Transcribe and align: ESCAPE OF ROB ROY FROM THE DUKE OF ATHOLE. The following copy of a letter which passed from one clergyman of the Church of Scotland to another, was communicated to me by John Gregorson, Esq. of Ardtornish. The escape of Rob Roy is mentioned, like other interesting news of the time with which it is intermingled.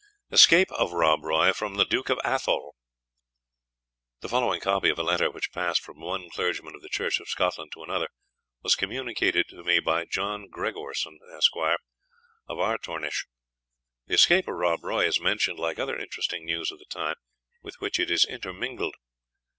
ESCAPE 0.31 0.71
OF 0.71 0.93
ROB 0.93 1.23
ROY 1.23 1.53
FROM 1.53 1.75
THE 1.75 1.85
DUKE 1.85 2.09
OF 2.09 2.19
ATHOLE. 2.23 2.73
The 4.21 4.29
following 4.29 4.59
copy 4.59 4.89
of 4.89 4.97
a 4.97 5.03
letter 5.03 5.29
which 5.29 5.51
passed 5.51 5.79
from 5.81 5.99
one 5.99 6.31
clergyman 6.31 6.73
of 6.73 6.81
the 6.81 6.89
Church 6.89 7.19
of 7.19 7.29
Scotland 7.29 7.71
to 7.73 7.83
another, 7.83 8.07
was 8.63 8.73
communicated 8.73 9.47
to 9.49 9.61
me 9.63 9.79
by 9.79 10.05
John 10.05 10.47
Gregorson, 10.49 11.19
Esq. 11.37 11.55
of 12.47 12.57
Ardtornish. 12.57 13.27
The 14.07 14.15
escape 14.15 14.47
of 14.47 14.55
Rob 14.55 14.83
Roy 14.83 15.05
is 15.05 15.19
mentioned, 15.21 15.59
like 15.59 15.77
other 15.77 15.99
interesting 15.99 16.45
news 16.45 16.71
of 16.71 16.79
the 16.79 16.85
time 16.85 17.17
with 17.61 17.75
which 17.79 17.99
it 17.99 18.09
is 18.09 18.25
intermingled. 18.25 18.95